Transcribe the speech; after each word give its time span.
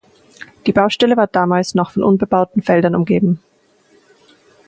Die 0.65 0.71
Baustelle 0.71 1.15
war 1.15 1.27
damals 1.27 1.75
noch 1.75 1.91
von 1.91 2.01
unbebauten 2.01 2.63
Feldern 2.63 2.95
umgeben. 2.95 3.39